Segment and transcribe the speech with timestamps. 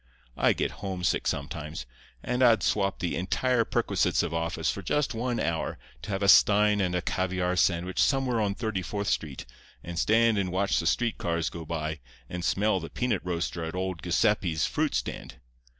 [0.35, 1.85] I get homesick sometimes,
[2.23, 6.27] and I'd swap the entire perquisites of office for just one hour to have a
[6.27, 9.45] stein and a caviare sandwich somewhere on Thirty fourth Street,
[9.83, 13.75] and stand and watch the street cars go by, and smell the peanut roaster at
[13.75, 15.35] old Giuseppe's fruit stand.